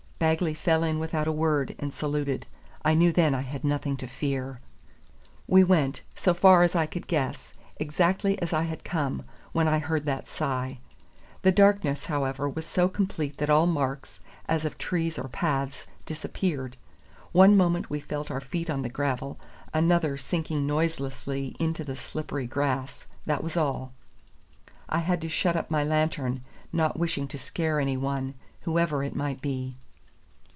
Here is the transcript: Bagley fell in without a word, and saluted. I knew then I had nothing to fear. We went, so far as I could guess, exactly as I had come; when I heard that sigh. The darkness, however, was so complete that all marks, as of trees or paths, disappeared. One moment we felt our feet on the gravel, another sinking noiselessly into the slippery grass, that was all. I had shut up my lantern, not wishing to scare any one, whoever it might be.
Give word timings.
Bagley 0.35 0.53
fell 0.53 0.83
in 0.83 0.99
without 0.99 1.27
a 1.27 1.31
word, 1.31 1.75
and 1.79 1.91
saluted. 1.91 2.45
I 2.85 2.93
knew 2.93 3.11
then 3.11 3.33
I 3.33 3.41
had 3.41 3.63
nothing 3.63 3.97
to 3.97 4.07
fear. 4.07 4.59
We 5.47 5.63
went, 5.63 6.03
so 6.15 6.35
far 6.35 6.61
as 6.61 6.75
I 6.75 6.85
could 6.85 7.07
guess, 7.07 7.55
exactly 7.77 8.39
as 8.39 8.53
I 8.53 8.61
had 8.61 8.83
come; 8.83 9.23
when 9.51 9.67
I 9.67 9.79
heard 9.79 10.05
that 10.05 10.27
sigh. 10.27 10.77
The 11.41 11.51
darkness, 11.51 12.05
however, 12.05 12.47
was 12.47 12.67
so 12.67 12.87
complete 12.87 13.37
that 13.39 13.49
all 13.49 13.65
marks, 13.65 14.19
as 14.47 14.63
of 14.63 14.77
trees 14.77 15.17
or 15.17 15.27
paths, 15.27 15.87
disappeared. 16.05 16.77
One 17.31 17.57
moment 17.57 17.89
we 17.89 17.99
felt 17.99 18.29
our 18.29 18.41
feet 18.41 18.69
on 18.69 18.83
the 18.83 18.89
gravel, 18.89 19.39
another 19.73 20.19
sinking 20.19 20.67
noiselessly 20.67 21.55
into 21.59 21.83
the 21.83 21.95
slippery 21.95 22.45
grass, 22.45 23.07
that 23.25 23.43
was 23.43 23.57
all. 23.57 23.91
I 24.87 24.99
had 24.99 25.31
shut 25.31 25.55
up 25.55 25.71
my 25.71 25.83
lantern, 25.83 26.43
not 26.71 26.99
wishing 26.99 27.27
to 27.29 27.39
scare 27.39 27.79
any 27.79 27.97
one, 27.97 28.35
whoever 28.61 29.03
it 29.03 29.15
might 29.15 29.41
be. 29.41 29.77